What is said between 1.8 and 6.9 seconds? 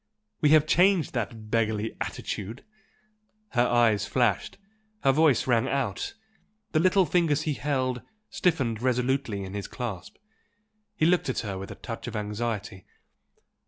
attitude!" Her eyes flashed, her voice rang out the